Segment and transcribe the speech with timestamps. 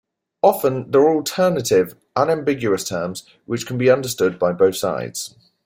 [0.41, 5.35] Often there are alternative, unambiguous terms which can be understood by both sides.